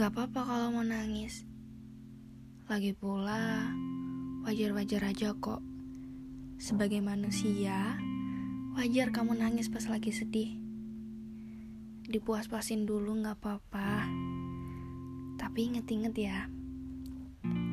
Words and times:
Gak 0.00 0.16
apa-apa 0.16 0.48
kalau 0.48 0.68
mau 0.72 0.80
nangis. 0.80 1.44
Lagi 2.72 2.96
pula, 2.96 3.68
wajar-wajar 4.48 5.12
aja 5.12 5.36
kok. 5.36 5.60
Sebagai 6.56 7.04
manusia, 7.04 8.00
wajar 8.80 9.12
kamu 9.12 9.36
nangis 9.36 9.68
pas 9.68 9.84
lagi 9.92 10.08
sedih. 10.08 10.56
Dipuas-puasin 12.08 12.88
dulu 12.88 13.20
gak 13.20 13.44
apa-apa. 13.44 14.08
Tapi 15.36 15.68
inget-inget 15.68 16.16
ya, 16.16 16.48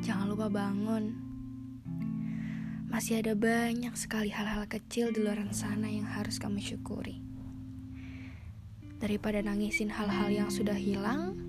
jangan 0.03 0.27
lupa 0.27 0.51
bangun. 0.51 1.15
Masih 2.91 3.23
ada 3.23 3.39
banyak 3.39 3.95
sekali 3.95 4.35
hal-hal 4.35 4.67
kecil 4.67 5.15
di 5.15 5.23
luar 5.23 5.39
sana 5.55 5.87
yang 5.87 6.03
harus 6.03 6.43
kamu 6.43 6.59
syukuri. 6.59 7.23
Daripada 8.99 9.39
nangisin 9.39 9.87
hal-hal 9.87 10.27
yang 10.27 10.51
sudah 10.51 10.75
hilang, 10.75 11.46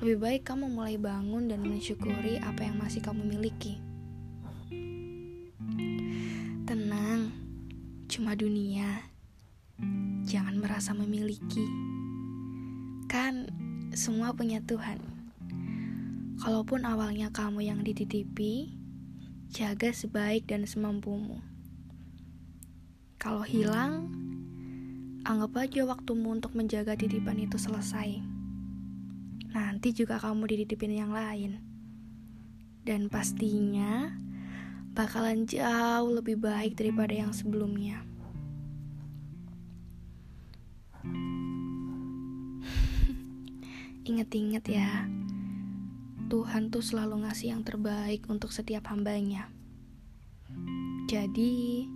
lebih 0.00 0.16
baik 0.16 0.42
kamu 0.48 0.72
mulai 0.72 0.96
bangun 0.96 1.52
dan 1.52 1.60
mensyukuri 1.60 2.40
apa 2.40 2.64
yang 2.64 2.80
masih 2.80 3.04
kamu 3.04 3.20
miliki. 3.20 3.76
Tenang, 6.64 7.28
cuma 8.08 8.32
dunia. 8.32 9.04
Jangan 10.24 10.56
merasa 10.56 10.96
memiliki. 10.96 11.68
Kan 13.12 13.52
semua 13.92 14.32
punya 14.32 14.64
Tuhan. 14.64 15.04
Kalaupun 16.40 16.88
awalnya 16.88 17.28
kamu 17.28 17.68
yang 17.68 17.84
dititipi, 17.84 18.72
jaga 19.52 19.92
sebaik 19.92 20.48
dan 20.48 20.64
semampumu. 20.64 21.44
Kalau 23.20 23.44
hilang, 23.44 24.08
anggap 25.28 25.68
aja 25.68 25.84
waktumu 25.84 26.32
untuk 26.32 26.56
menjaga 26.56 26.96
titipan 26.96 27.36
itu 27.36 27.60
selesai 27.60 28.39
nanti 29.50 29.90
juga 29.94 30.18
kamu 30.22 30.46
dititipin 30.46 30.94
yang 30.94 31.12
lain. 31.14 31.58
Dan 32.86 33.08
pastinya 33.10 34.10
bakalan 34.94 35.46
jauh 35.46 36.10
lebih 36.10 36.36
baik 36.42 36.74
daripada 36.74 37.14
yang 37.14 37.30
sebelumnya. 37.30 38.02
Ingat-ingat 44.10 44.66
ya, 44.66 45.06
Tuhan 46.30 46.70
tuh 46.74 46.82
selalu 46.82 47.26
ngasih 47.26 47.54
yang 47.54 47.62
terbaik 47.62 48.26
untuk 48.26 48.50
setiap 48.50 48.90
hambanya. 48.90 49.46
Jadi, 51.10 51.86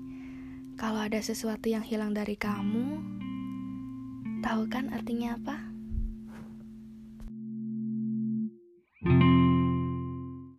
kalau 0.74 1.06
ada 1.06 1.22
sesuatu 1.22 1.70
yang 1.70 1.86
hilang 1.86 2.10
dari 2.14 2.34
kamu, 2.34 2.98
tahu 4.42 4.66
kan 4.66 4.90
artinya 4.90 5.38
apa? 5.38 5.73